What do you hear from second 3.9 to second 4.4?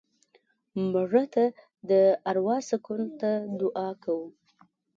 کوو